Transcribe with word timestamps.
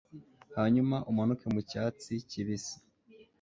hanyuma 0.57 0.95
umanuke 1.11 1.45
mucyatsi 1.53 2.11
kibisi 2.29 2.75